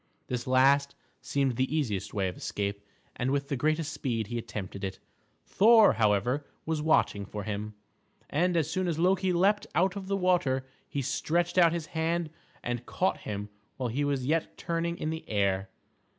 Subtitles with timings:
[0.25, 2.83] This last seemed the easiest way of escape,
[3.17, 4.97] and with the greatest speed he attempted it.
[5.45, 7.75] Thor, however, was watching for him,
[8.27, 12.31] and as soon as Loki leaped out of the water he stretched out his hand
[12.63, 15.69] and caught him while he was yet turning in the air.